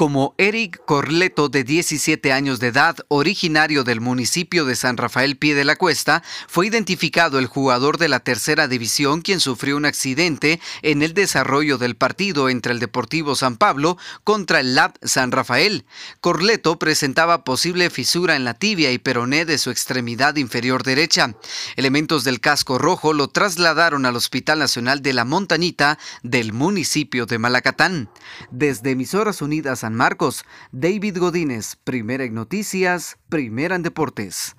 [0.00, 5.54] como Eric Corleto, de 17 años de edad, originario del municipio de San Rafael Pie
[5.54, 10.58] de la Cuesta, fue identificado el jugador de la tercera división quien sufrió un accidente
[10.80, 15.84] en el desarrollo del partido entre el Deportivo San Pablo contra el Lab San Rafael.
[16.22, 21.34] Corleto presentaba posible fisura en la tibia y peroné de su extremidad inferior derecha.
[21.76, 27.38] Elementos del casco rojo lo trasladaron al Hospital Nacional de la Montanita del municipio de
[27.38, 28.08] Malacatán.
[28.50, 34.56] Desde Emisoras Unidas Marcos, David Godínez, primera en noticias, primera en deportes.